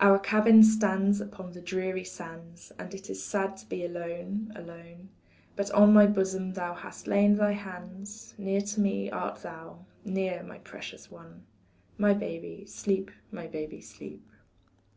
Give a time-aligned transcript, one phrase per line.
[0.00, 5.10] Our cabin stands upon the dreary sands, And it is sad to be alone, alone.
[5.54, 10.42] But on my bosom thou hast lain thy hands, Near to me art thou, near,
[10.42, 11.44] my precious one
[11.96, 14.28] My, baby, sleep, my baby, sleep.